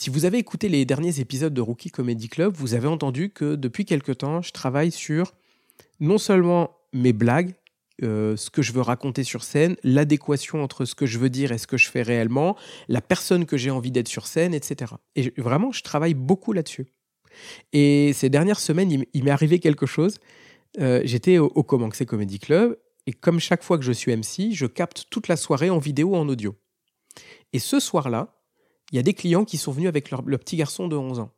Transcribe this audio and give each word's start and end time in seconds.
Si 0.00 0.10
vous 0.10 0.24
avez 0.24 0.38
écouté 0.38 0.68
les 0.68 0.84
derniers 0.84 1.18
épisodes 1.18 1.52
de 1.52 1.60
Rookie 1.60 1.90
Comedy 1.90 2.28
Club, 2.28 2.54
vous 2.54 2.74
avez 2.74 2.86
entendu 2.86 3.30
que 3.30 3.56
depuis 3.56 3.84
quelque 3.84 4.12
temps, 4.12 4.42
je 4.42 4.52
travaille 4.52 4.92
sur 4.92 5.34
non 5.98 6.18
seulement 6.18 6.70
mes 6.92 7.12
blagues, 7.12 7.56
euh, 8.04 8.36
ce 8.36 8.48
que 8.48 8.62
je 8.62 8.70
veux 8.70 8.80
raconter 8.80 9.24
sur 9.24 9.42
scène, 9.42 9.74
l'adéquation 9.82 10.62
entre 10.62 10.84
ce 10.84 10.94
que 10.94 11.04
je 11.04 11.18
veux 11.18 11.30
dire 11.30 11.50
et 11.50 11.58
ce 11.58 11.66
que 11.66 11.76
je 11.76 11.90
fais 11.90 12.02
réellement, 12.02 12.56
la 12.86 13.00
personne 13.00 13.44
que 13.44 13.56
j'ai 13.56 13.72
envie 13.72 13.90
d'être 13.90 14.06
sur 14.06 14.28
scène, 14.28 14.54
etc. 14.54 14.92
Et 15.16 15.32
vraiment, 15.36 15.72
je 15.72 15.82
travaille 15.82 16.14
beaucoup 16.14 16.52
là-dessus. 16.52 16.86
Et 17.72 18.12
ces 18.12 18.30
dernières 18.30 18.60
semaines, 18.60 19.04
il, 19.12 19.24
m'est 19.24 19.32
arrivé 19.32 19.58
quelque 19.58 19.86
chose. 19.86 20.18
Euh, 20.78 21.00
j'étais 21.02 21.38
au, 21.38 21.46
au 21.46 21.64
Comanxé 21.64 22.06
Comedy 22.06 22.38
Club 22.38 22.78
et 23.08 23.12
comme 23.12 23.40
chaque 23.40 23.64
fois 23.64 23.76
que 23.78 23.84
je 23.84 23.90
suis 23.92 24.16
MC, 24.16 24.52
je 24.52 24.66
capte 24.66 25.06
toute 25.10 25.26
la 25.26 25.36
soirée 25.36 25.70
en 25.70 25.78
vidéo 25.78 26.10
ou 26.10 26.16
en 26.16 26.28
audio. 26.28 26.54
Et 27.52 27.58
ce 27.58 27.80
soir-là, 27.80 28.37
il 28.92 28.96
y 28.96 28.98
a 28.98 29.02
des 29.02 29.14
clients 29.14 29.44
qui 29.44 29.58
sont 29.58 29.72
venus 29.72 29.88
avec 29.88 30.10
leur, 30.10 30.22
le 30.22 30.38
petit 30.38 30.56
garçon 30.56 30.88
de 30.88 30.96
11 30.96 31.20
ans. 31.20 31.30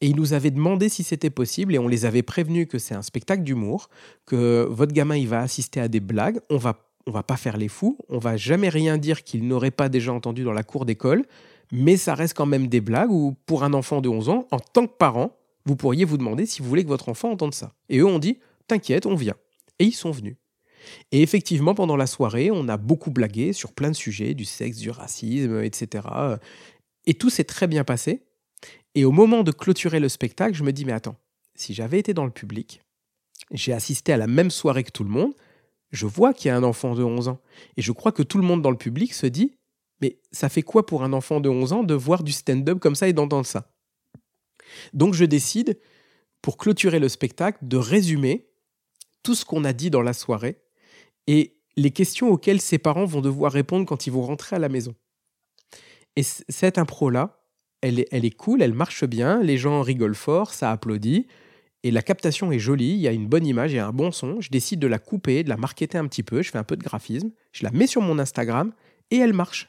Et 0.00 0.08
ils 0.08 0.16
nous 0.16 0.34
avaient 0.34 0.50
demandé 0.50 0.88
si 0.88 1.02
c'était 1.02 1.30
possible 1.30 1.74
et 1.74 1.78
on 1.78 1.88
les 1.88 2.04
avait 2.04 2.22
prévenus 2.22 2.68
que 2.68 2.78
c'est 2.78 2.94
un 2.94 3.02
spectacle 3.02 3.42
d'humour, 3.42 3.88
que 4.26 4.66
votre 4.70 4.92
gamin 4.92 5.16
il 5.16 5.28
va 5.28 5.40
assister 5.40 5.80
à 5.80 5.88
des 5.88 6.00
blagues, 6.00 6.40
on 6.50 6.58
va 6.58 6.82
on 7.06 7.12
va 7.12 7.22
pas 7.22 7.36
faire 7.36 7.56
les 7.56 7.68
fous, 7.68 7.96
on 8.08 8.18
va 8.18 8.36
jamais 8.36 8.68
rien 8.68 8.98
dire 8.98 9.22
qu'il 9.22 9.46
n'aurait 9.46 9.70
pas 9.70 9.88
déjà 9.88 10.12
entendu 10.12 10.42
dans 10.42 10.52
la 10.52 10.64
cour 10.64 10.84
d'école, 10.84 11.24
mais 11.70 11.96
ça 11.96 12.14
reste 12.14 12.36
quand 12.36 12.46
même 12.46 12.66
des 12.66 12.80
blagues 12.80 13.12
où 13.12 13.36
pour 13.46 13.62
un 13.62 13.74
enfant 13.74 14.00
de 14.00 14.08
11 14.08 14.28
ans, 14.28 14.46
en 14.50 14.58
tant 14.58 14.88
que 14.88 14.96
parent, 14.96 15.36
vous 15.66 15.76
pourriez 15.76 16.04
vous 16.04 16.16
demander 16.16 16.46
si 16.46 16.62
vous 16.62 16.68
voulez 16.68 16.82
que 16.82 16.88
votre 16.88 17.08
enfant 17.08 17.30
entende 17.30 17.54
ça. 17.54 17.74
Et 17.88 17.98
eux 17.98 18.06
ont 18.06 18.18
dit 18.18 18.38
"T'inquiète, 18.66 19.06
on 19.06 19.14
vient." 19.14 19.36
Et 19.78 19.84
ils 19.84 19.94
sont 19.94 20.10
venus. 20.10 20.36
Et 21.12 21.22
effectivement, 21.22 21.74
pendant 21.74 21.96
la 21.96 22.06
soirée, 22.06 22.50
on 22.50 22.68
a 22.68 22.76
beaucoup 22.76 23.10
blagué 23.10 23.52
sur 23.52 23.72
plein 23.72 23.90
de 23.90 23.96
sujets, 23.96 24.34
du 24.34 24.44
sexe, 24.44 24.78
du 24.78 24.90
racisme, 24.90 25.62
etc. 25.62 26.06
Et 27.06 27.14
tout 27.14 27.30
s'est 27.30 27.44
très 27.44 27.66
bien 27.66 27.84
passé. 27.84 28.22
Et 28.94 29.04
au 29.04 29.12
moment 29.12 29.42
de 29.42 29.52
clôturer 29.52 30.00
le 30.00 30.08
spectacle, 30.08 30.54
je 30.54 30.64
me 30.64 30.72
dis, 30.72 30.84
mais 30.84 30.92
attends, 30.92 31.16
si 31.54 31.74
j'avais 31.74 31.98
été 31.98 32.14
dans 32.14 32.24
le 32.24 32.30
public, 32.30 32.82
j'ai 33.50 33.72
assisté 33.72 34.12
à 34.12 34.16
la 34.16 34.26
même 34.26 34.50
soirée 34.50 34.84
que 34.84 34.90
tout 34.90 35.04
le 35.04 35.10
monde, 35.10 35.32
je 35.92 36.06
vois 36.06 36.34
qu'il 36.34 36.48
y 36.48 36.50
a 36.50 36.56
un 36.56 36.62
enfant 36.62 36.94
de 36.94 37.02
11 37.02 37.28
ans. 37.28 37.40
Et 37.76 37.82
je 37.82 37.92
crois 37.92 38.12
que 38.12 38.22
tout 38.22 38.38
le 38.38 38.44
monde 38.44 38.62
dans 38.62 38.70
le 38.70 38.76
public 38.76 39.14
se 39.14 39.26
dit, 39.26 39.52
mais 40.00 40.18
ça 40.32 40.48
fait 40.48 40.62
quoi 40.62 40.84
pour 40.84 41.04
un 41.04 41.12
enfant 41.12 41.40
de 41.40 41.48
11 41.48 41.72
ans 41.72 41.84
de 41.84 41.94
voir 41.94 42.22
du 42.22 42.32
stand-up 42.32 42.78
comme 42.78 42.94
ça 42.94 43.08
et 43.08 43.12
d'entendre 43.12 43.46
ça? 43.46 43.72
Donc 44.92 45.14
je 45.14 45.24
décide, 45.24 45.78
pour 46.42 46.56
clôturer 46.56 46.98
le 46.98 47.08
spectacle, 47.08 47.58
de 47.62 47.76
résumer 47.76 48.48
tout 49.22 49.34
ce 49.34 49.44
qu'on 49.44 49.64
a 49.64 49.72
dit 49.72 49.90
dans 49.90 50.02
la 50.02 50.12
soirée 50.12 50.58
et 51.26 51.56
les 51.76 51.90
questions 51.90 52.28
auxquelles 52.30 52.60
ses 52.60 52.78
parents 52.78 53.04
vont 53.04 53.20
devoir 53.20 53.52
répondre 53.52 53.86
quand 53.86 54.06
ils 54.06 54.12
vont 54.12 54.22
rentrer 54.22 54.56
à 54.56 54.58
la 54.58 54.68
maison. 54.68 54.94
Et 56.16 56.22
cette 56.22 56.78
impro-là, 56.78 57.42
elle 57.82 58.00
est, 58.00 58.08
elle 58.10 58.24
est 58.24 58.34
cool, 58.34 58.62
elle 58.62 58.72
marche 58.72 59.04
bien, 59.04 59.42
les 59.42 59.58
gens 59.58 59.82
rigolent 59.82 60.14
fort, 60.14 60.54
ça 60.54 60.72
applaudit, 60.72 61.26
et 61.82 61.90
la 61.90 62.02
captation 62.02 62.50
est 62.50 62.58
jolie, 62.58 62.94
il 62.94 63.00
y 63.00 63.08
a 63.08 63.12
une 63.12 63.28
bonne 63.28 63.46
image, 63.46 63.72
il 63.72 63.76
y 63.76 63.78
a 63.78 63.86
un 63.86 63.92
bon 63.92 64.10
son. 64.10 64.40
Je 64.40 64.50
décide 64.50 64.80
de 64.80 64.86
la 64.86 64.98
couper, 64.98 65.44
de 65.44 65.48
la 65.48 65.56
marketer 65.56 65.98
un 65.98 66.06
petit 66.08 66.22
peu, 66.22 66.42
je 66.42 66.50
fais 66.50 66.58
un 66.58 66.64
peu 66.64 66.76
de 66.76 66.82
graphisme, 66.82 67.30
je 67.52 67.64
la 67.64 67.70
mets 67.70 67.86
sur 67.86 68.00
mon 68.00 68.18
Instagram, 68.18 68.72
et 69.10 69.18
elle 69.18 69.34
marche. 69.34 69.68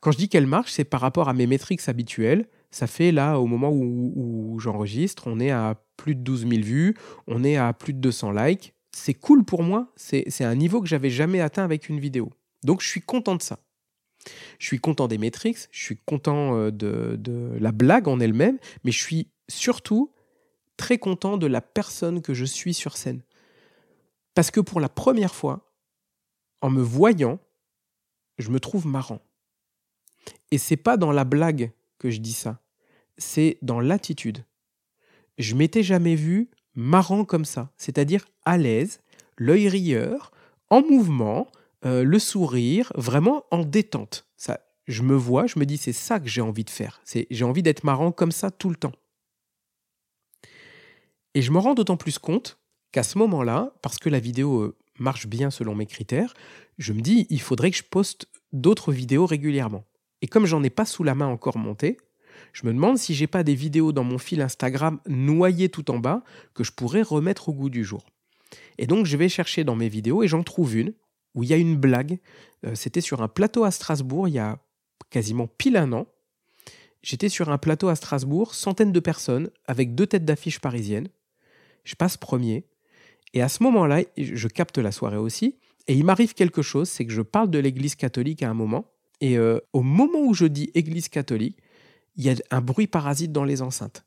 Quand 0.00 0.12
je 0.12 0.18
dis 0.18 0.28
qu'elle 0.28 0.46
marche, 0.46 0.70
c'est 0.70 0.84
par 0.84 1.00
rapport 1.00 1.28
à 1.28 1.32
mes 1.32 1.46
métriques 1.48 1.88
habituelles. 1.88 2.46
Ça 2.70 2.86
fait 2.86 3.10
là, 3.10 3.40
au 3.40 3.46
moment 3.46 3.70
où, 3.70 4.12
où 4.14 4.60
j'enregistre, 4.60 5.24
on 5.26 5.40
est 5.40 5.50
à 5.50 5.82
plus 5.96 6.14
de 6.14 6.20
12 6.20 6.46
000 6.46 6.62
vues, 6.62 6.96
on 7.26 7.42
est 7.42 7.56
à 7.56 7.72
plus 7.72 7.94
de 7.94 7.98
200 7.98 8.30
likes 8.32 8.74
c'est 8.98 9.14
cool 9.14 9.44
pour 9.44 9.62
moi, 9.62 9.92
c'est 9.96 10.44
un 10.44 10.54
niveau 10.54 10.80
que 10.80 10.88
j'avais 10.88 11.10
jamais 11.10 11.40
atteint 11.40 11.64
avec 11.64 11.88
une 11.88 12.00
vidéo. 12.00 12.30
Donc 12.64 12.82
je 12.82 12.88
suis 12.88 13.00
content 13.00 13.36
de 13.36 13.42
ça. 13.42 13.60
Je 14.58 14.66
suis 14.66 14.80
content 14.80 15.08
des 15.08 15.18
métriques, 15.18 15.68
je 15.70 15.82
suis 15.82 15.96
content 15.96 16.56
euh, 16.56 16.70
de, 16.70 17.16
de 17.18 17.56
la 17.60 17.72
blague 17.72 18.08
en 18.08 18.20
elle-même, 18.20 18.58
mais 18.84 18.90
je 18.90 19.00
suis 19.00 19.30
surtout 19.48 20.12
très 20.76 20.98
content 20.98 21.36
de 21.36 21.46
la 21.46 21.60
personne 21.60 22.20
que 22.20 22.34
je 22.34 22.44
suis 22.44 22.74
sur 22.74 22.96
scène. 22.96 23.22
Parce 24.34 24.50
que 24.50 24.60
pour 24.60 24.80
la 24.80 24.88
première 24.88 25.34
fois, 25.34 25.72
en 26.60 26.70
me 26.70 26.82
voyant, 26.82 27.38
je 28.38 28.50
me 28.50 28.60
trouve 28.60 28.86
marrant. 28.86 29.20
Et 30.50 30.58
c'est 30.58 30.76
pas 30.76 30.96
dans 30.96 31.12
la 31.12 31.24
blague 31.24 31.72
que 31.98 32.10
je 32.10 32.18
dis 32.18 32.32
ça, 32.32 32.60
c'est 33.16 33.58
dans 33.62 33.80
l'attitude. 33.80 34.44
Je 35.38 35.54
m'étais 35.54 35.82
jamais 35.82 36.16
vu 36.16 36.50
marrant 36.78 37.24
comme 37.24 37.44
ça, 37.44 37.72
c'est-à-dire 37.76 38.24
à 38.44 38.56
l'aise, 38.56 39.00
l'œil 39.36 39.68
rieur, 39.68 40.30
en 40.70 40.80
mouvement, 40.80 41.48
euh, 41.84 42.04
le 42.04 42.18
sourire, 42.20 42.92
vraiment 42.94 43.44
en 43.50 43.64
détente. 43.64 44.28
Ça, 44.36 44.60
je 44.86 45.02
me 45.02 45.16
vois, 45.16 45.48
je 45.48 45.58
me 45.58 45.66
dis 45.66 45.76
c'est 45.76 45.92
ça 45.92 46.20
que 46.20 46.28
j'ai 46.28 46.40
envie 46.40 46.62
de 46.62 46.70
faire. 46.70 47.00
C'est 47.04 47.26
j'ai 47.30 47.44
envie 47.44 47.64
d'être 47.64 47.82
marrant 47.82 48.12
comme 48.12 48.30
ça 48.30 48.52
tout 48.52 48.70
le 48.70 48.76
temps. 48.76 48.92
Et 51.34 51.42
je 51.42 51.50
me 51.50 51.58
rends 51.58 51.74
d'autant 51.74 51.96
plus 51.96 52.20
compte 52.20 52.60
qu'à 52.92 53.02
ce 53.02 53.18
moment-là, 53.18 53.72
parce 53.82 53.98
que 53.98 54.08
la 54.08 54.20
vidéo 54.20 54.60
euh, 54.60 54.76
marche 55.00 55.26
bien 55.26 55.50
selon 55.50 55.74
mes 55.74 55.86
critères, 55.86 56.32
je 56.78 56.92
me 56.92 57.00
dis 57.00 57.26
il 57.28 57.40
faudrait 57.40 57.72
que 57.72 57.76
je 57.76 57.82
poste 57.82 58.28
d'autres 58.52 58.92
vidéos 58.92 59.26
régulièrement. 59.26 59.84
Et 60.22 60.28
comme 60.28 60.46
j'en 60.46 60.62
ai 60.62 60.70
pas 60.70 60.84
sous 60.84 61.02
la 61.02 61.16
main 61.16 61.26
encore 61.26 61.58
monté, 61.58 61.98
je 62.52 62.66
me 62.66 62.72
demande 62.72 62.98
si 62.98 63.14
j'ai 63.14 63.26
pas 63.26 63.42
des 63.42 63.54
vidéos 63.54 63.92
dans 63.92 64.04
mon 64.04 64.18
fil 64.18 64.40
Instagram 64.40 65.00
noyées 65.06 65.68
tout 65.68 65.90
en 65.90 65.98
bas 65.98 66.22
que 66.54 66.64
je 66.64 66.72
pourrais 66.72 67.02
remettre 67.02 67.48
au 67.48 67.52
goût 67.52 67.70
du 67.70 67.84
jour. 67.84 68.04
Et 68.78 68.86
donc 68.86 69.06
je 69.06 69.16
vais 69.16 69.28
chercher 69.28 69.64
dans 69.64 69.76
mes 69.76 69.88
vidéos 69.88 70.22
et 70.22 70.28
j'en 70.28 70.42
trouve 70.42 70.76
une 70.76 70.92
où 71.34 71.42
il 71.42 71.50
y 71.50 71.52
a 71.52 71.56
une 71.56 71.76
blague. 71.76 72.18
Euh, 72.66 72.74
c'était 72.74 73.00
sur 73.00 73.22
un 73.22 73.28
plateau 73.28 73.64
à 73.64 73.70
Strasbourg 73.70 74.28
il 74.28 74.34
y 74.34 74.38
a 74.38 74.58
quasiment 75.10 75.46
pile 75.46 75.76
un 75.76 75.92
an. 75.92 76.06
J'étais 77.02 77.28
sur 77.28 77.48
un 77.48 77.58
plateau 77.58 77.88
à 77.88 77.94
Strasbourg, 77.94 78.54
centaines 78.54 78.92
de 78.92 79.00
personnes, 79.00 79.50
avec 79.66 79.94
deux 79.94 80.06
têtes 80.06 80.24
d'affiche 80.24 80.58
parisiennes. 80.58 81.08
Je 81.84 81.94
passe 81.94 82.16
premier. 82.16 82.66
Et 83.34 83.42
à 83.42 83.48
ce 83.48 83.62
moment-là, 83.62 84.02
je 84.16 84.48
capte 84.48 84.78
la 84.78 84.90
soirée 84.90 85.16
aussi. 85.16 85.56
Et 85.86 85.94
il 85.94 86.04
m'arrive 86.04 86.34
quelque 86.34 86.60
chose, 86.60 86.88
c'est 86.88 87.06
que 87.06 87.12
je 87.12 87.22
parle 87.22 87.50
de 87.50 87.58
l'Église 87.58 87.94
catholique 87.94 88.42
à 88.42 88.50
un 88.50 88.54
moment. 88.54 88.90
Et 89.20 89.38
euh, 89.38 89.58
au 89.72 89.82
moment 89.82 90.20
où 90.20 90.34
je 90.34 90.44
dis 90.44 90.70
Église 90.74 91.08
catholique, 91.08 91.58
il 92.18 92.24
y 92.24 92.30
a 92.30 92.34
un 92.50 92.60
bruit 92.60 92.88
parasite 92.88 93.32
dans 93.32 93.44
les 93.44 93.62
enceintes. 93.62 94.04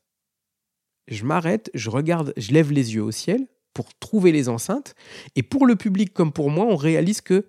Je 1.08 1.24
m'arrête, 1.24 1.70
je 1.74 1.90
regarde, 1.90 2.32
je 2.36 2.52
lève 2.52 2.70
les 2.70 2.94
yeux 2.94 3.02
au 3.02 3.10
ciel 3.10 3.48
pour 3.74 3.92
trouver 3.94 4.30
les 4.30 4.48
enceintes. 4.48 4.94
Et 5.34 5.42
pour 5.42 5.66
le 5.66 5.74
public 5.74 6.12
comme 6.12 6.32
pour 6.32 6.50
moi, 6.50 6.66
on 6.66 6.76
réalise 6.76 7.22
que 7.22 7.46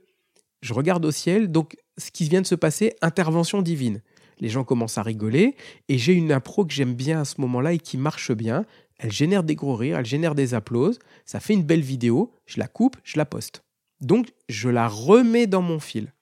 je 0.62 0.74
regarde 0.74 1.06
au 1.06 1.12
ciel, 1.12 1.52
donc 1.52 1.76
ce 1.98 2.10
qui 2.10 2.28
vient 2.28 2.42
de 2.42 2.48
se 2.48 2.56
passer, 2.56 2.96
intervention 3.02 3.62
divine. 3.62 4.02
Les 4.40 4.50
gens 4.50 4.64
commencent 4.64 4.98
à 4.98 5.04
rigoler 5.04 5.56
et 5.90 5.98
j'ai 5.98 6.14
une 6.14 6.32
impro 6.32 6.66
que 6.66 6.74
j'aime 6.74 6.96
bien 6.96 7.22
à 7.22 7.26
ce 7.26 7.40
moment-là 7.42 7.74
et 7.74 7.78
qui 7.78 7.98
marche 7.98 8.32
bien. 8.32 8.66
Elle 8.98 9.12
génère 9.12 9.44
des 9.44 9.56
gros 9.56 9.76
rires, 9.76 10.00
elle 10.00 10.06
génère 10.06 10.34
des 10.34 10.54
applauses, 10.54 11.00
ça 11.26 11.42
fait 11.42 11.54
une 11.54 11.64
belle 11.64 11.82
vidéo, 11.82 12.34
je 12.46 12.60
la 12.60 12.68
coupe, 12.68 12.96
je 13.04 13.18
la 13.18 13.26
poste. 13.26 13.64
Donc 14.00 14.32
je 14.48 14.70
la 14.70 14.88
remets 14.88 15.46
dans 15.46 15.62
mon 15.62 15.80
fil. 15.80 16.14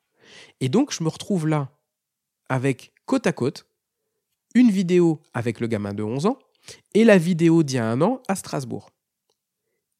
Et 0.59 0.68
donc 0.68 0.91
je 0.91 1.03
me 1.03 1.09
retrouve 1.09 1.47
là 1.47 1.69
avec 2.50 2.91
côte 3.06 3.28
à 3.28 3.31
côte 3.31 3.66
une 4.56 4.69
vidéo 4.69 5.22
avec 5.34 5.59
le 5.59 5.67
gamin 5.67 5.94
de 5.94 6.03
11 6.03 6.25
ans 6.25 6.39
et 6.94 7.03
la 7.03 7.17
vidéo 7.17 7.63
d'il 7.63 7.78
y 7.78 7.79
a 7.79 7.89
un 7.89 8.01
an 8.01 8.22
à 8.28 8.35
Strasbourg. 8.35 8.89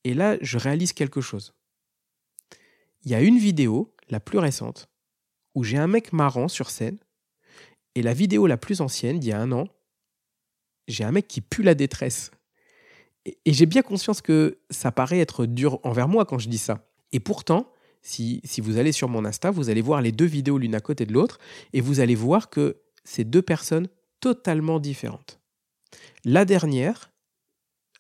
Et 0.04 0.14
là, 0.14 0.38
je 0.42 0.58
réalise 0.58 0.94
quelque 0.94 1.22
chose. 1.22 1.54
Il 3.04 3.12
y 3.12 3.16
a 3.16 3.22
une 3.22 3.38
vidéo, 3.38 3.94
la 4.10 4.20
plus 4.20 4.40
récente, 4.40 4.90
où 5.56 5.64
j'ai 5.64 5.78
un 5.78 5.88
mec 5.88 6.14
marrant 6.14 6.48
sur 6.48 6.70
scène, 6.70 6.98
et 7.96 8.02
la 8.02 8.14
vidéo 8.14 8.48
la 8.48 8.58
plus 8.58 8.82
ancienne, 8.82 9.20
d'il 9.20 9.30
y 9.30 9.34
a 9.34 9.40
un 9.40 9.52
an, 9.52 9.68
j'ai 10.88 11.04
un 11.04 11.12
mec 11.12 11.28
qui 11.28 11.42
pue 11.42 11.64
la 11.64 11.76
détresse. 11.76 12.32
Et, 13.26 13.38
j'ai 13.46 13.66
bien 13.66 13.82
conscience 13.82 14.22
que 14.22 14.60
ça 14.70 14.92
paraît 14.92 15.20
être 15.20 15.46
dur 15.46 15.80
envers 15.84 16.08
moi 16.08 16.26
quand 16.26 16.40
je 16.40 16.50
dis 16.50 16.58
ça. 16.58 16.88
Et 17.12 17.20
pourtant, 17.20 17.72
si, 18.02 18.42
si 18.44 18.62
vous 18.62 18.78
allez 18.78 18.92
sur 18.92 19.10
mon 19.10 19.26
Insta, 19.26 19.52
vous 19.52 19.70
allez 19.70 19.82
voir 19.82 20.02
les 20.02 20.12
deux 20.12 20.26
vidéos 20.26 20.58
l'une 20.58 20.76
à 20.76 20.80
côté 20.80 21.06
de 21.06 21.14
l'autre, 21.14 21.40
et 21.74 21.82
vous 21.82 22.00
allez 22.00 22.16
voir 22.16 22.50
que 22.50 22.82
ces 23.04 23.24
deux 23.24 23.42
personnes 23.42 23.88
totalement 24.22 24.80
différentes. 24.80 25.40
La 26.24 26.46
dernière 26.46 27.12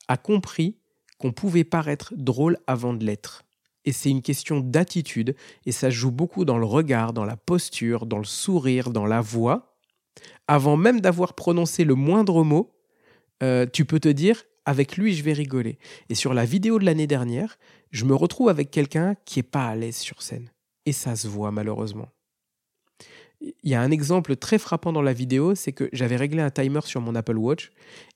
a 0.07 0.17
compris 0.17 0.77
qu'on 1.17 1.31
pouvait 1.31 1.63
paraître 1.63 2.13
drôle 2.15 2.57
avant 2.67 2.93
de 2.93 3.03
l'être. 3.03 3.43
Et 3.83 3.91
c'est 3.91 4.09
une 4.09 4.21
question 4.21 4.59
d'attitude, 4.59 5.35
et 5.65 5.71
ça 5.71 5.89
joue 5.89 6.11
beaucoup 6.11 6.45
dans 6.45 6.57
le 6.57 6.65
regard, 6.65 7.13
dans 7.13 7.25
la 7.25 7.35
posture, 7.35 8.05
dans 8.05 8.19
le 8.19 8.25
sourire, 8.25 8.91
dans 8.91 9.07
la 9.07 9.21
voix. 9.21 9.75
Avant 10.47 10.77
même 10.77 11.01
d'avoir 11.01 11.33
prononcé 11.33 11.83
le 11.83 11.95
moindre 11.95 12.43
mot, 12.43 12.71
euh, 13.41 13.65
tu 13.71 13.85
peux 13.85 13.99
te 13.99 14.09
dire, 14.09 14.43
avec 14.65 14.97
lui, 14.97 15.15
je 15.15 15.23
vais 15.23 15.33
rigoler. 15.33 15.79
Et 16.09 16.15
sur 16.15 16.35
la 16.35 16.45
vidéo 16.45 16.77
de 16.77 16.85
l'année 16.85 17.07
dernière, 17.07 17.57
je 17.89 18.05
me 18.05 18.13
retrouve 18.13 18.49
avec 18.49 18.69
quelqu'un 18.69 19.15
qui 19.25 19.39
n'est 19.39 19.43
pas 19.43 19.67
à 19.67 19.75
l'aise 19.75 19.97
sur 19.97 20.21
scène. 20.21 20.51
Et 20.85 20.91
ça 20.91 21.15
se 21.15 21.27
voit 21.27 21.51
malheureusement 21.51 22.09
il 23.41 23.69
y 23.69 23.73
a 23.73 23.81
un 23.81 23.91
exemple 23.91 24.35
très 24.35 24.59
frappant 24.59 24.93
dans 24.93 25.01
la 25.01 25.13
vidéo, 25.13 25.55
c'est 25.55 25.71
que 25.71 25.89
j'avais 25.93 26.15
réglé 26.15 26.41
un 26.41 26.51
timer 26.51 26.81
sur 26.83 27.01
mon 27.01 27.15
Apple 27.15 27.37
Watch 27.37 27.71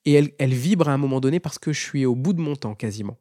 et 0.05 0.13
elle, 0.13 0.53
vibre 0.53 0.87
à 0.87 0.93
un 0.93 0.97
moment 0.97 1.19
donné 1.19 1.39
parce 1.39 1.59
que 1.59 1.73
je 1.73 1.81
suis 1.81 2.05
au 2.05 2.15
bout 2.15 2.33
de 2.33 2.41
mon 2.41 2.55
temps 2.55 2.75
quasiment. 2.75 3.17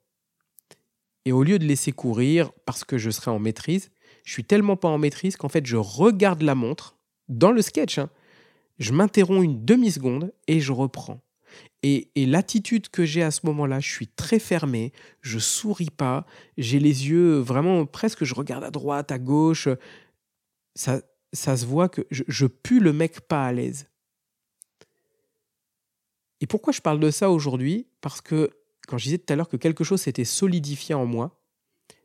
Et 1.25 1.33
au 1.33 1.43
lieu 1.43 1.59
de 1.59 1.65
laisser 1.65 1.93
courir 1.93 2.53
parce 2.67 2.85
que 2.85 2.99
je 2.99 3.11
serai 3.11 3.31
en 3.31 3.39
maîtrise, 3.39 3.91
je 4.25 4.33
suis 4.33 4.45
tellement 4.45 4.77
pas 4.77 4.89
en 4.89 4.99
maîtrise 4.99 5.37
qu'en 5.37 5.49
fait 5.49 5.65
je 5.65 5.77
regarde 5.77 6.43
la 6.43 6.55
montre 6.55 6.97
dans 7.29 7.53
le 7.53 7.62
sketch. 7.62 7.99
Hein. 7.99 8.11
je 8.79 8.93
m'interromps 8.93 9.45
une 9.45 9.65
demi-seconde 9.65 10.33
et 10.47 10.61
je 10.61 10.73
reprends. 10.73 11.21
Et, 11.83 12.09
l'attitude 12.17 12.89
que 12.89 13.05
j'ai 13.05 13.23
à 13.23 13.31
ce 13.31 13.45
moment-là, 13.45 13.79
je 13.79 13.91
suis 13.91 14.09
très 14.09 14.39
fermé, 14.39 14.93
je 15.21 15.39
souris 15.39 15.91
pas, 15.91 16.27
j'ai 16.56 16.81
les 16.81 17.09
yeux 17.09 17.37
vraiment 17.37 17.85
presque, 17.85 18.25
je 18.25 18.35
regarde 18.35 18.65
à 18.65 18.71
droite, 18.71 19.12
à 19.12 19.19
gauche. 19.19 19.69
Ça, 20.75 21.03
ça 21.34 21.56
se 21.56 21.66
voit 21.66 21.88
que 21.88 22.06
je, 22.10 22.46
pue 22.46 22.81
le 22.81 22.92
mec 22.92 23.20
pas 23.20 23.44
à 23.44 23.52
l'aise. 23.52 23.88
Et 26.40 26.46
pourquoi 26.46 26.72
je 26.72 26.81
parle 26.81 27.00
de 27.00 27.10
ça 27.10 27.31
aujourd'hui? 27.31 27.88
Parce 28.00 28.20
que 28.20 28.50
quand 28.86 28.98
je 28.98 29.04
disais 29.04 29.19
tout 29.19 29.32
à 29.32 29.36
l'heure 29.36 29.48
que 29.48 29.56
quelque 29.56 29.84
chose 29.84 30.00
s'était 30.00 30.25
solidifié 30.25 30.94
en 30.94 31.06
moi, 31.06 31.40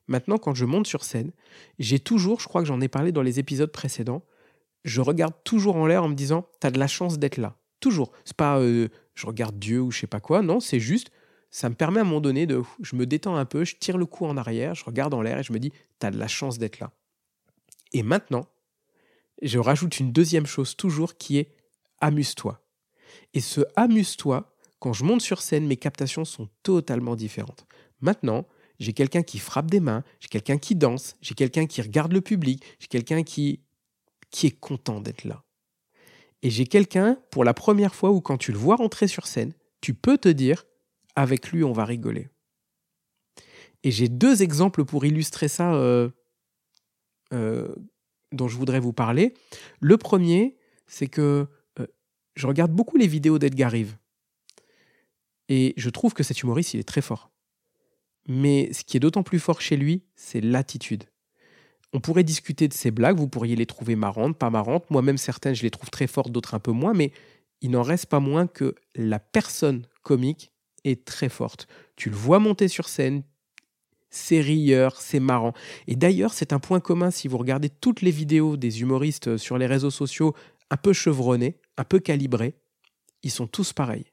maintenant 0.08 0.38
quand 0.38 0.56
je 0.56 0.66
monte 0.66 0.88
sur 0.88 1.04
scène, 1.04 1.32
j'ai 1.78 2.00
toujours, 2.00 2.40
je 2.40 2.48
crois 2.48 2.62
que 2.62 2.68
j'en 2.68 2.82
ai 2.82 2.88
parlé 2.88 3.12
dans 3.12 3.22
les 3.22 3.40
épisodes 3.40 3.72
précédents, 3.72 4.24
je 4.84 5.02
regarde 5.02 5.36
toujours 5.44 5.76
en 5.76 5.86
l'air 5.86 6.04
en 6.04 6.10
me 6.10 6.16
disant 6.16 6.48
T'as 6.60 6.72
de 6.72 6.80
la 6.80 6.88
chance 6.88 7.20
d'être 7.20 7.38
là. 7.38 7.58
Toujours. 7.80 8.12
C'est 8.26 8.36
pas 8.36 8.60
euh, 8.60 8.88
je 9.14 9.28
regarde 9.28 9.60
Dieu 9.60 9.82
ou 9.82 9.92
je 9.92 10.00
sais 10.00 10.08
pas 10.08 10.22
quoi. 10.22 10.42
Non, 10.42 10.60
c'est 10.60 10.80
juste 10.80 11.12
ça 11.52 11.68
me 11.70 11.76
permet 11.76 12.00
à 12.00 12.02
un 12.02 12.06
moment 12.06 12.22
donné 12.22 12.46
de. 12.46 12.62
Je 12.82 12.96
me 12.96 13.06
détends 13.06 13.36
un 13.36 13.46
peu, 13.46 13.66
je 13.66 13.76
tire 13.76 13.98
le 13.98 14.06
cou 14.06 14.26
en 14.26 14.38
arrière, 14.38 14.76
je 14.76 14.86
regarde 14.86 15.14
en 15.14 15.22
l'air 15.22 15.40
et 15.40 15.44
je 15.44 15.52
me 15.52 15.60
dis 15.60 15.72
T'as 16.00 16.12
de 16.12 16.18
la 16.18 16.28
chance 16.28 16.58
d'être 16.60 16.80
là. 16.80 16.92
Et 17.92 18.04
maintenant, 18.04 18.48
je 19.42 19.60
rajoute 19.60 20.00
une 20.00 20.12
deuxième 20.12 20.46
chose 20.46 20.76
toujours 20.76 21.18
qui 21.18 21.38
est 21.38 21.52
Amuse-toi. 22.00 22.62
Et 23.34 23.42
ce 23.42 23.62
Amuse-toi, 23.76 24.56
quand 24.80 24.94
je 24.94 25.04
monte 25.04 25.22
sur 25.22 25.42
scène, 25.42 25.68
mes 25.68 25.78
captations 25.78 26.26
sont 26.26 26.50
totalement 26.64 27.16
différentes. 27.16 27.66
Maintenant, 28.02 28.48
j'ai 28.80 28.94
quelqu'un 28.94 29.24
qui 29.24 29.40
frappe 29.40 29.70
des 29.70 29.82
mains, 29.82 30.04
j'ai 30.20 30.30
quelqu'un 30.30 30.58
qui 30.58 30.76
danse, 30.76 31.16
j'ai 31.22 31.36
quelqu'un 31.36 31.66
qui 31.66 31.82
regarde 31.82 32.14
le 32.14 32.22
public, 32.22 32.64
j'ai 32.80 32.88
quelqu'un 32.88 33.24
qui 33.24 33.62
qui 34.32 34.48
est 34.48 34.60
content 34.60 35.02
d'être 35.02 35.24
là. 35.24 35.44
Et 36.42 36.50
j'ai 36.50 36.66
quelqu'un, 36.66 37.18
pour 37.32 37.44
la 37.44 37.54
première 37.54 37.96
fois, 37.96 38.12
où 38.12 38.22
quand 38.22 38.38
tu 38.38 38.52
le 38.52 38.58
vois 38.58 38.76
rentrer 38.76 39.08
sur 39.08 39.28
scène, 39.28 39.54
tu 39.82 39.94
peux 39.94 40.18
te 40.18 40.30
dire, 40.30 40.66
avec 41.16 41.52
lui, 41.52 41.64
on 41.64 41.74
va 41.74 41.86
rigoler. 41.86 42.30
Et 43.84 43.92
j'ai 43.92 44.08
deux 44.08 44.42
exemples 44.42 44.86
pour 44.86 45.06
illustrer 45.06 45.48
ça 45.48 45.74
euh, 45.74 46.10
euh, 47.34 47.74
dont 48.32 48.48
je 48.48 48.58
voudrais 48.58 48.80
vous 48.80 48.94
parler. 48.94 49.34
Le 49.80 49.98
premier, 49.98 50.58
c'est 50.88 51.08
que 51.08 51.48
euh, 51.80 51.88
je 52.36 52.48
regarde 52.48 52.72
beaucoup 52.72 52.98
les 52.98 53.08
vidéos 53.08 53.40
d'Edgar 53.40 53.72
Rive. 53.72 53.98
Et 55.48 55.74
je 55.78 55.90
trouve 55.90 56.14
que 56.14 56.24
cet 56.24 56.42
humoriste, 56.44 56.74
il 56.74 56.80
est 56.80 56.88
très 56.88 57.02
fort. 57.02 57.32
Mais 58.28 58.72
ce 58.74 58.84
qui 58.84 58.98
est 58.98 59.00
d'autant 59.00 59.24
plus 59.24 59.40
fort 59.40 59.62
chez 59.62 59.76
lui, 59.76 60.04
c'est 60.16 60.42
l'attitude. 60.42 61.06
On 61.94 62.00
pourrait 62.00 62.24
discuter 62.24 62.68
de 62.68 62.74
ces 62.74 62.92
blagues, 62.92 63.18
vous 63.18 63.28
pourriez 63.28 63.56
les 63.56 63.66
trouver 63.66 63.96
marrantes, 63.96 64.38
pas 64.38 64.52
marrantes. 64.52 64.90
Moi-même, 64.92 65.18
certaines, 65.18 65.56
je 65.56 65.64
les 65.64 65.72
trouve 65.72 65.90
très 65.90 66.06
fortes, 66.06 66.32
d'autres 66.32 66.54
un 66.54 66.60
peu 66.60 66.72
moins, 66.72 66.94
mais 66.94 67.12
il 67.62 67.72
n'en 67.72 67.82
reste 67.82 68.06
pas 68.06 68.20
moins 68.20 68.46
que 68.46 68.76
la 68.94 69.20
personne 69.20 69.88
comique 70.04 70.54
est 70.84 71.06
très 71.06 71.30
forte. 71.30 71.68
Tu 71.96 72.12
le 72.12 72.16
vois 72.16 72.38
monter 72.38 72.68
sur 72.68 72.88
scène, 72.88 73.24
c'est 74.10 74.42
rieur, 74.42 75.00
c'est 75.00 75.20
marrant. 75.20 75.54
Et 75.88 75.96
d'ailleurs, 75.96 76.34
c'est 76.34 76.54
un 76.54 76.60
point 76.60 76.80
commun 76.80 77.12
si 77.12 77.28
vous 77.28 77.38
regardez 77.38 77.70
toutes 77.70 78.02
les 78.02 78.12
vidéos 78.12 78.58
des 78.58 78.82
humoristes 78.82 79.38
sur 79.38 79.58
les 79.58 79.68
réseaux 79.68 79.92
sociaux 79.92 80.34
un 80.70 80.78
peu 80.78 80.94
chevronnés, 80.94 81.58
un 81.78 81.84
peu 81.84 82.00
calibrés, 82.00 82.56
ils 83.24 83.32
sont 83.32 83.48
tous 83.48 83.74
pareils. 83.74 84.12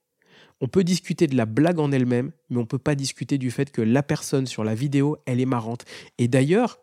On 0.61 0.69
peut 0.69 0.85
discuter 0.85 1.27
de 1.27 1.37
la 1.37 1.45
blague 1.45 1.79
en 1.79 1.93
elle-même, 1.93 2.33
mais 2.49 2.57
on 2.57 2.61
ne 2.61 2.67
peut 2.67 2.79
pas 2.79 2.95
discuter 2.95 3.37
du 3.37 3.51
fait 3.51 3.71
que 3.71 3.83
la 3.83 4.03
personne 4.03 4.47
sur 4.47 4.65
la 4.65 4.75
vidéo, 4.75 5.19
elle 5.27 5.41
est 5.41 5.47
marrante. 5.47 5.85
Et 6.17 6.29
d'ailleurs, 6.29 6.79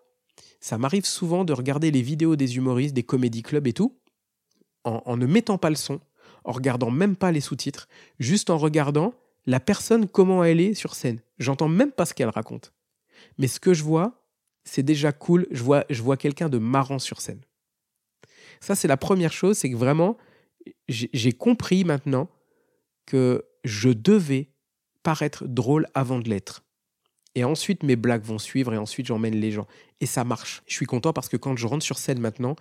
ça 0.60 0.78
m'arrive 0.78 1.06
souvent 1.06 1.44
de 1.44 1.54
regarder 1.54 1.90
les 1.90 2.02
vidéos 2.02 2.36
des 2.36 2.58
humoristes, 2.58 2.94
des 2.94 3.04
comédie 3.04 3.42
clubs 3.42 3.68
et 3.68 3.74
tout, 3.74 3.98
en, 4.84 5.18
ne 5.18 5.26
mettant 5.26 5.58
pas 5.58 5.70
le 5.70 5.76
son, 5.76 6.02
en 6.44 6.52
regardant 6.52 6.92
même 6.92 7.16
pas 7.16 7.32
les 7.32 7.42
sous-titres, 7.42 7.88
juste 8.20 8.50
en 8.50 8.58
regardant 8.58 9.14
la 9.46 9.60
personne 9.60 10.08
comment 10.08 10.44
elle 10.44 10.60
est 10.60 10.74
sur 10.74 10.94
scène. 10.94 11.20
J'entends 11.40 11.68
même 11.68 11.92
pas 11.92 12.06
ce 12.06 12.14
qu'elle 12.14 12.30
raconte. 12.30 12.74
Mais 13.38 13.48
ce 13.48 13.60
que 13.60 13.74
je 13.74 13.84
vois, 13.84 14.24
c'est 14.64 14.84
déjà 14.84 15.12
cool, 15.12 15.48
je 15.52 15.64
vois, 15.64 15.86
je 15.90 16.02
vois 16.02 16.18
quelqu'un 16.18 16.50
de 16.50 16.58
marrant 16.58 17.00
sur 17.00 17.22
scène. 17.22 17.42
Ça, 18.60 18.76
c'est 18.76 18.88
la 18.88 18.98
première 18.98 19.34
chose, 19.34 19.58
c'est 19.58 19.70
que 19.70 19.76
vraiment, 19.76 20.18
j'ai 20.88 21.34
compris 21.34 21.84
maintenant 21.84 22.30
que 23.06 23.44
je 23.64 23.90
devais 23.90 24.50
paraître 25.04 25.46
drôle 25.46 25.88
avant 25.94 26.20
de 26.20 26.30
l'être. 26.30 26.64
Et 27.36 27.44
ensuite, 27.44 27.84
mes 27.84 27.96
blagues 27.96 28.24
vont 28.24 28.40
suivre 28.40 28.74
et 28.74 28.78
ensuite, 28.78 29.08
j'emmène 29.08 29.36
les 29.36 29.52
gens. 29.52 29.68
Et 30.00 30.06
ça 30.06 30.24
marche. 30.24 30.62
Je 30.68 30.76
suis 30.76 30.86
content 30.86 31.14
parce 31.14 31.30
que 31.30 31.38
quand 31.38 31.58
je 31.58 31.68
rentre 31.68 31.84
sur 31.84 31.98
scène 31.98 32.20
maintenant, 32.20 32.56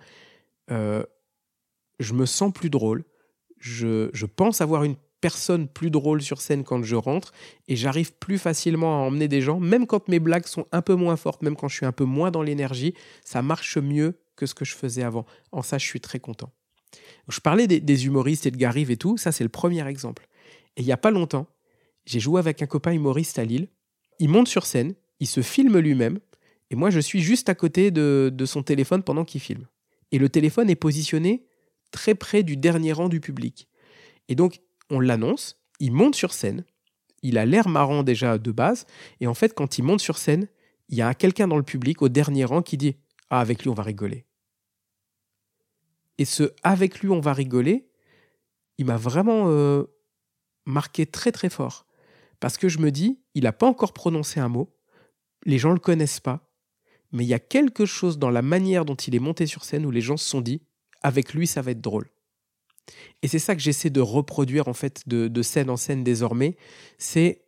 euh, 0.71 1.03
je 1.99 2.13
me 2.13 2.25
sens 2.25 2.51
plus 2.51 2.69
drôle. 2.69 3.03
Je, 3.59 4.09
je, 4.13 4.25
pense 4.25 4.61
avoir 4.61 4.83
une 4.83 4.95
personne 5.23 5.69
plus 5.69 5.89
drôle 5.89 6.21
sur 6.21 6.41
scène 6.41 6.65
quand 6.65 6.83
je 6.83 6.97
rentre 6.97 7.31
et 7.69 7.77
j'arrive 7.77 8.13
plus 8.13 8.37
facilement 8.37 8.99
à 8.99 9.07
emmener 9.07 9.29
des 9.29 9.39
gens, 9.39 9.57
même 9.57 9.87
quand 9.87 10.09
mes 10.09 10.19
blagues 10.19 10.47
sont 10.47 10.67
un 10.73 10.81
peu 10.81 10.95
moins 10.95 11.15
fortes, 11.15 11.43
même 11.43 11.55
quand 11.55 11.69
je 11.69 11.75
suis 11.77 11.85
un 11.85 11.93
peu 11.93 12.03
moins 12.03 12.29
dans 12.29 12.41
l'énergie, 12.41 12.93
ça 13.23 13.41
marche 13.41 13.77
mieux 13.77 14.19
que 14.35 14.45
ce 14.45 14.53
que 14.53 14.65
je 14.65 14.75
faisais 14.75 15.01
avant. 15.01 15.25
En 15.53 15.61
ça, 15.61 15.77
je 15.77 15.85
suis 15.85 16.01
très 16.01 16.19
content. 16.19 16.51
Je 17.29 17.39
parlais 17.39 17.67
des, 17.67 18.05
humoristes 18.05 18.45
et 18.47 18.51
de 18.51 18.57
Garive 18.57 18.91
et 18.91 18.97
tout, 18.97 19.15
ça 19.15 19.31
c'est 19.31 19.45
le 19.45 19.49
premier 19.49 19.87
exemple. 19.87 20.27
Et 20.75 20.81
il 20.81 20.85
n'y 20.85 20.91
a 20.91 20.97
pas 20.97 21.11
longtemps, 21.11 21.47
j'ai 22.05 22.19
joué 22.19 22.37
avec 22.39 22.61
un 22.61 22.67
copain 22.67 22.91
humoriste 22.91 23.39
à 23.39 23.45
Lille 23.45 23.69
il 24.19 24.29
monte 24.29 24.47
sur 24.47 24.65
scène, 24.65 24.93
il 25.19 25.27
se 25.27 25.41
filme 25.41 25.79
lui-même, 25.79 26.19
et 26.69 26.75
moi 26.75 26.89
je 26.89 26.99
suis 26.99 27.21
juste 27.21 27.49
à 27.49 27.55
côté 27.55 27.91
de, 27.91 28.45
son 28.45 28.63
téléphone 28.63 29.03
pendant 29.03 29.25
qu'il 29.25 29.41
filme. 29.41 29.67
Et 30.11 30.17
le 30.17 30.29
téléphone 30.29 30.69
est 30.69 30.75
positionné 30.75 31.45
très 31.91 32.13
près 32.13 32.43
du 32.43 32.57
dernier 32.57 32.91
rang 32.91 33.09
du 33.09 33.19
public. 33.19 33.67
Et 34.29 34.35
donc 34.35 34.59
on 34.93 34.99
l'annonce, 34.99 35.59
il 35.79 35.91
monte 35.91 36.15
sur 36.15 36.33
scène, 36.33 36.65
il 37.21 37.37
a 37.37 37.45
l'air 37.45 37.67
marrant 37.67 38.03
déjà 38.03 38.37
de 38.37 38.51
base, 38.51 38.85
et 39.19 39.27
en 39.27 39.33
fait 39.33 39.53
quand 39.53 39.77
il 39.77 39.83
monte 39.83 40.01
sur 40.01 40.17
scène, 40.17 40.47
il 40.89 40.97
y 40.97 41.01
a 41.01 41.13
quelqu'un 41.13 41.47
dans 41.47 41.57
le 41.57 41.63
public 41.63 42.01
au 42.01 42.09
dernier 42.09 42.45
rang 42.45 42.61
qui 42.61 42.77
dit 42.77 42.97
Ah, 43.29 43.39
avec 43.39 43.63
lui 43.63 43.69
on 43.69 43.73
va 43.73 43.83
rigoler. 43.83 44.25
Et 46.17 46.25
ce 46.25 46.53
avec 46.63 46.99
lui 46.99 47.09
on 47.09 47.19
va 47.19 47.33
rigoler, 47.33 47.89
il 48.77 48.85
m'a 48.85 48.97
vraiment 48.97 49.45
euh, 49.47 49.83
marqué 50.65 51.05
très 51.05 51.31
très 51.31 51.49
fort. 51.49 51.85
Parce 52.39 52.57
que 52.57 52.67
je 52.67 52.79
me 52.79 52.91
dis, 52.91 53.21
il 53.35 53.43
n'a 53.43 53.53
pas 53.53 53.67
encore 53.67 53.93
prononcé 53.93 54.39
un 54.39 54.49
mot, 54.49 54.75
les 55.45 55.57
gens 55.57 55.69
ne 55.69 55.75
le 55.75 55.79
connaissent 55.79 56.19
pas, 56.19 56.51
mais 57.13 57.23
il 57.23 57.27
y 57.27 57.33
a 57.33 57.39
quelque 57.39 57.85
chose 57.85 58.17
dans 58.17 58.31
la 58.31 58.41
manière 58.41 58.85
dont 58.85 58.95
il 58.95 59.15
est 59.15 59.19
monté 59.19 59.45
sur 59.45 59.63
scène 59.63 59.85
où 59.85 59.91
les 59.91 60.01
gens 60.01 60.17
se 60.17 60.27
sont 60.27 60.41
dit, 60.41 60.61
avec 61.01 61.33
lui, 61.33 61.47
ça 61.47 61.61
va 61.61 61.71
être 61.71 61.81
drôle. 61.81 62.09
Et 63.21 63.27
c'est 63.27 63.39
ça 63.39 63.55
que 63.55 63.61
j'essaie 63.61 63.89
de 63.89 64.01
reproduire 64.01 64.67
en 64.67 64.73
fait 64.73 65.07
de, 65.07 65.41
scène 65.41 65.69
en 65.69 65.77
scène 65.77 66.03
désormais, 66.03 66.57
c'est 66.97 67.41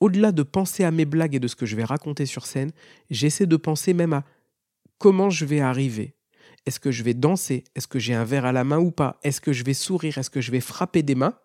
au-delà 0.00 0.32
de 0.32 0.42
penser 0.42 0.84
à 0.84 0.90
mes 0.90 1.04
blagues 1.04 1.34
et 1.34 1.40
de 1.40 1.48
ce 1.48 1.56
que 1.56 1.66
je 1.66 1.76
vais 1.76 1.84
raconter 1.84 2.26
sur 2.26 2.46
scène, 2.46 2.72
j'essaie 3.10 3.46
de 3.46 3.56
penser 3.56 3.94
même 3.94 4.12
à 4.12 4.24
comment 4.98 5.30
je 5.30 5.44
vais 5.44 5.60
arriver. 5.60 6.14
Est-ce 6.66 6.80
que 6.80 6.90
je 6.90 7.02
vais 7.02 7.14
danser? 7.14 7.64
Est-ce 7.74 7.88
que 7.88 7.98
j'ai 7.98 8.14
un 8.14 8.24
verre 8.24 8.44
à 8.44 8.52
la 8.52 8.64
main 8.64 8.78
ou 8.78 8.90
pas? 8.90 9.18
Est-ce 9.22 9.40
que 9.40 9.52
je 9.52 9.64
vais 9.64 9.74
sourire? 9.74 10.18
Est-ce 10.18 10.30
que 10.30 10.40
je 10.40 10.50
vais 10.50 10.60
frapper 10.60 11.02
des 11.02 11.14
mains? 11.14 11.38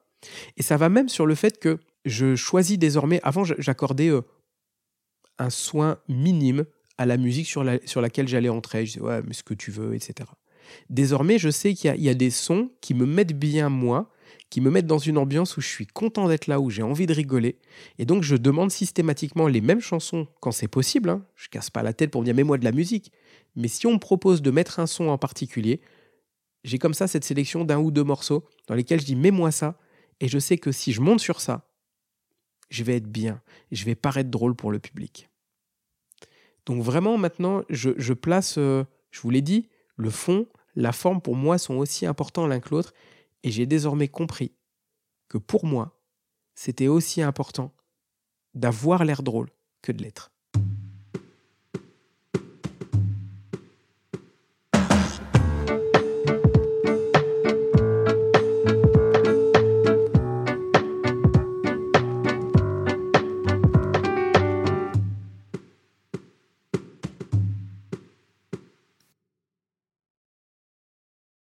Et 0.57 0.63
ça 0.63 0.77
va 0.77 0.89
même 0.89 1.09
sur 1.09 1.25
le 1.25 1.35
fait 1.35 1.59
que 1.59 1.79
je 2.05 2.35
choisis 2.35 2.77
désormais, 2.77 3.19
avant 3.23 3.43
j'accordais 3.43 4.09
euh, 4.09 4.21
un 5.39 5.49
soin 5.49 5.99
minime 6.07 6.65
à 6.97 7.05
la 7.05 7.17
musique 7.17 7.47
sur, 7.47 7.63
laquelle 7.63 8.27
j'allais 8.27 8.49
entrer. 8.49 8.85
Je 8.85 8.93
disais, 8.93 9.05
ouais, 9.05 9.21
mais 9.23 9.33
ce 9.33 9.43
que 9.43 9.53
tu 9.53 9.71
veux, 9.71 9.93
etc. 9.93 10.29
Désormais, 10.89 11.37
je 11.37 11.49
sais 11.49 11.73
qu'il 11.73 11.95
y, 12.01 12.09
a 12.09 12.13
des 12.13 12.29
sons 12.29 12.71
qui 12.81 12.93
me 12.93 13.05
mettent 13.05 13.37
bien 13.37 13.69
moi, 13.69 14.11
qui 14.49 14.61
me 14.61 14.69
mettent 14.69 14.87
dans 14.87 14.97
une 14.97 15.17
ambiance 15.17 15.57
où 15.57 15.61
je 15.61 15.67
suis 15.67 15.87
content 15.87 16.27
d'être 16.27 16.47
là, 16.47 16.59
où 16.59 16.69
j'ai 16.69 16.83
envie 16.83 17.05
de 17.05 17.13
rigoler. 17.13 17.57
Et 17.99 18.05
donc, 18.05 18.23
je 18.23 18.35
demande 18.35 18.71
systématiquement 18.71 19.47
les 19.47 19.61
mêmes 19.61 19.81
chansons 19.81 20.27
quand 20.39 20.51
c'est 20.51 20.67
possible. 20.67 21.09
Hein. 21.09 21.25
Je 21.35 21.49
casse 21.49 21.69
pas 21.69 21.83
la 21.83 21.93
tête 21.93 22.11
pour 22.11 22.21
me 22.21 22.25
dire, 22.25 22.35
mets-moi 22.35 22.57
de 22.57 22.63
la 22.63 22.71
musique. 22.71 23.11
Mais 23.55 23.67
si 23.67 23.87
on 23.87 23.93
me 23.93 23.99
propose 23.99 24.41
de 24.41 24.51
mettre 24.51 24.79
un 24.79 24.87
son 24.87 25.09
en 25.09 25.17
particulier, 25.17 25.81
j'ai 26.63 26.79
comme 26.79 26.93
ça 26.93 27.07
cette 27.07 27.23
sélection 27.23 27.65
d'un 27.65 27.79
ou 27.79 27.91
deux 27.91 28.03
morceaux 28.03 28.45
dans 28.67 28.75
lesquels 28.75 28.99
je 28.99 29.05
dis, 29.05 29.15
mets-moi 29.15 29.51
ça. 29.51 29.79
Et 30.19 30.27
je 30.27 30.39
sais 30.39 30.57
que 30.57 30.71
si 30.71 30.91
je 30.91 31.01
monte 31.01 31.19
sur 31.19 31.41
ça, 31.41 31.67
je 32.69 32.83
vais 32.83 32.97
être 32.97 33.07
bien, 33.07 33.41
je 33.71 33.85
vais 33.85 33.95
paraître 33.95 34.29
drôle 34.29 34.55
pour 34.55 34.71
le 34.71 34.79
public. 34.79 35.29
Donc 36.65 36.83
vraiment 36.83 37.17
maintenant, 37.17 37.63
je, 37.69 38.13
place, 38.13 38.57
euh, 38.57 38.83
je 39.11 39.21
vous 39.21 39.29
l'ai 39.29 39.41
dit, 39.41 39.69
le 39.95 40.09
fond, 40.09 40.47
la 40.77 40.91
forme 40.91 41.21
pour 41.21 41.35
moi 41.35 41.57
sont 41.57 41.73
aussi 41.73 42.05
importants 42.05 42.45
l'un 42.45 42.59
que 42.59 42.69
l'autre, 42.69 42.93
et 43.41 43.49
j'ai 43.49 43.65
désormais 43.65 44.07
compris 44.07 44.55
que 45.27 45.39
pour 45.39 45.65
moi, 45.65 45.99
c'était 46.53 46.87
aussi 46.87 47.23
important 47.23 47.73
d'avoir 48.53 49.03
l'air 49.03 49.23
drôle 49.23 49.49
que 49.81 49.91
de 49.91 50.03
l'être. 50.03 50.31